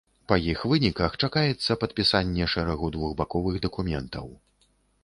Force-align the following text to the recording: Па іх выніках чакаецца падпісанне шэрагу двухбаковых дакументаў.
Па 0.31 0.37
іх 0.53 0.63
выніках 0.71 1.17
чакаецца 1.27 1.77
падпісанне 1.83 2.49
шэрагу 2.55 2.93
двухбаковых 2.97 3.65
дакументаў. 3.69 4.27